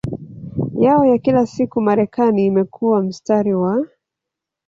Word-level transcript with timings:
yao 0.79 1.05
ya 1.05 1.17
kila 1.17 1.45
siku 1.47 1.81
Marekani 1.81 2.45
imekuwa 2.45 3.01
mstari 3.03 3.53
wa 3.53 3.87